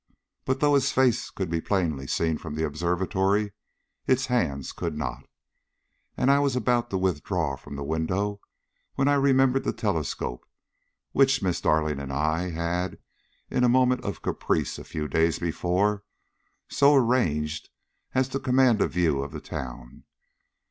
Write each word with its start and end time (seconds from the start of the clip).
But 0.45 0.61
though 0.61 0.75
its 0.75 0.91
face 0.91 1.29
could 1.29 1.51
be 1.51 1.61
plainly 1.61 2.07
seen 2.07 2.39
from 2.39 2.55
the 2.55 2.65
observatory, 2.65 3.51
its 4.07 4.25
hands 4.25 4.71
could 4.71 4.97
not, 4.97 5.27
and 6.17 6.31
I 6.31 6.39
was 6.39 6.55
about 6.55 6.89
to 6.89 6.97
withdraw 6.97 7.55
from 7.55 7.75
the 7.75 7.83
window 7.83 8.41
when 8.95 9.07
I 9.07 9.13
remembered 9.13 9.63
the 9.63 9.73
telescope, 9.73 10.47
which 11.11 11.43
Miss 11.43 11.61
Darling 11.61 11.99
and 11.99 12.11
I 12.11 12.49
had, 12.49 12.97
in 13.51 13.63
a 13.63 13.69
moment 13.69 14.03
of 14.03 14.23
caprice 14.23 14.79
a 14.79 14.83
few 14.83 15.07
days 15.07 15.37
before, 15.37 16.03
so 16.67 16.95
arranged 16.95 17.69
as 18.15 18.27
to 18.29 18.39
command 18.39 18.81
a 18.81 18.87
view 18.87 19.21
of 19.21 19.31
the 19.31 19.39
town. 19.39 20.05